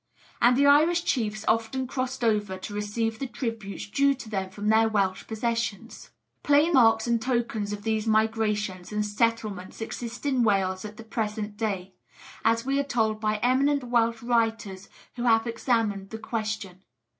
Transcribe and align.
And 0.41 0.57
the 0.57 0.65
Irish 0.65 1.03
chiefs 1.05 1.45
often 1.47 1.85
crossed 1.85 2.23
over 2.23 2.57
to 2.57 2.73
receive 2.73 3.19
the 3.19 3.27
tributes 3.27 3.87
due 3.87 4.15
to 4.15 4.29
them 4.31 4.49
from 4.49 4.67
their 4.67 4.89
Welsh 4.89 5.27
possessions. 5.27 6.09
Plain 6.41 6.73
marks 6.73 7.05
and 7.05 7.21
tokens 7.21 7.71
of 7.71 7.83
these 7.83 8.07
migrations 8.07 8.91
and 8.91 9.05
settlements 9.05 9.79
exist 9.79 10.25
in 10.25 10.41
Wales 10.41 10.85
at 10.85 10.97
the 10.97 11.03
present 11.03 11.55
day, 11.55 11.93
as 12.43 12.65
we 12.65 12.79
are 12.79 12.83
told 12.83 13.21
by 13.21 13.35
eminent 13.43 13.83
Welsh 13.83 14.23
writers 14.23 14.89
who 15.17 15.25
have 15.25 15.45
examined 15.45 16.09
the 16.09 16.17
question. 16.17 16.81